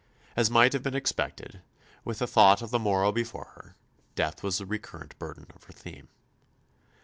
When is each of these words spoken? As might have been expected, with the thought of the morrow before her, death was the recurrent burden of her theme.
As 0.35 0.49
might 0.49 0.73
have 0.73 0.81
been 0.81 0.95
expected, 0.95 1.61
with 2.03 2.17
the 2.17 2.25
thought 2.25 2.63
of 2.63 2.71
the 2.71 2.79
morrow 2.79 3.11
before 3.11 3.51
her, 3.53 3.75
death 4.15 4.41
was 4.41 4.57
the 4.57 4.65
recurrent 4.65 5.15
burden 5.19 5.45
of 5.55 5.65
her 5.65 5.73
theme. 5.73 6.07